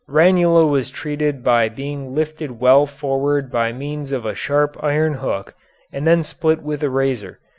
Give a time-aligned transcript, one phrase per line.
[0.09, 5.53] Ranula was treated by being lifted well forward by means of a sharp iron hook
[5.93, 7.37] and then split with a razor.